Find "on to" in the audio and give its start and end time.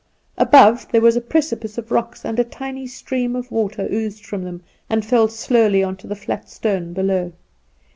5.83-6.07